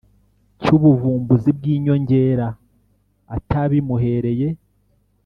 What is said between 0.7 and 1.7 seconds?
ubuvumbuzi bw